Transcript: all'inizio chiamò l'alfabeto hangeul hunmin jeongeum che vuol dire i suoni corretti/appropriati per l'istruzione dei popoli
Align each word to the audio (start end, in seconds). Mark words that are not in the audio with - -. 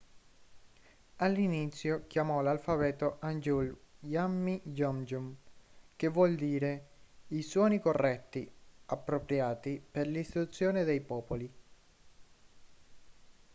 all'inizio 1.17 2.05
chiamò 2.07 2.41
l'alfabeto 2.41 3.17
hangeul 3.19 3.77
hunmin 3.99 4.59
jeongeum 4.63 5.35
che 5.95 6.07
vuol 6.07 6.33
dire 6.33 6.87
i 7.27 7.43
suoni 7.43 7.79
corretti/appropriati 7.79 9.79
per 9.91 10.07
l'istruzione 10.07 10.83
dei 10.85 11.01
popoli 11.01 11.53